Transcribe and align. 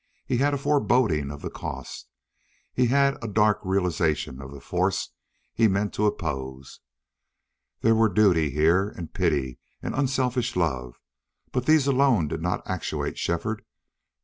He 0.25 0.37
had 0.37 0.55
a 0.55 0.57
foreboding 0.57 1.29
of 1.29 1.43
the 1.43 1.51
cost; 1.51 2.07
he 2.73 2.87
had 2.87 3.23
a 3.23 3.27
dark 3.27 3.59
realization 3.63 4.41
of 4.41 4.49
the 4.51 4.59
force 4.59 5.11
he 5.53 5.67
meant 5.67 5.93
to 5.93 6.07
oppose. 6.07 6.79
There 7.81 7.93
were 7.93 8.09
duty 8.09 8.49
here 8.49 8.89
and 8.89 9.13
pity 9.13 9.59
and 9.79 9.93
unselfish 9.93 10.55
love, 10.55 10.99
but 11.51 11.67
these 11.67 11.85
alone 11.85 12.27
did 12.29 12.41
not 12.41 12.63
actuate 12.65 13.19
Shefford. 13.19 13.63